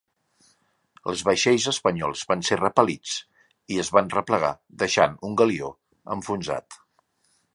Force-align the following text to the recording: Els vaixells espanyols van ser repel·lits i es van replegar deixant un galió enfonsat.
Els 1.11 1.21
vaixells 1.27 1.67
espanyols 1.71 2.23
van 2.31 2.41
ser 2.47 2.57
repel·lits 2.61 3.13
i 3.75 3.79
es 3.85 3.93
van 3.97 4.11
replegar 4.15 4.51
deixant 4.85 5.15
un 5.29 5.39
galió 5.43 5.71
enfonsat. 6.17 6.83